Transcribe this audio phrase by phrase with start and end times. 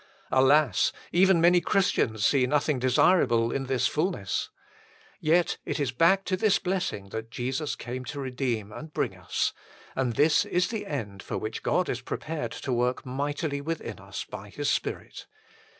[0.31, 0.91] Alas!
[1.11, 4.49] even many Christians see nothing desirable in this fulness.
[5.19, 9.53] Yet it is back to this blessing that Jesus came to redeem and bring us;
[9.95, 14.23] and this is the end for which God is prepared to work mightily within us
[14.23, 15.27] by His Spirit.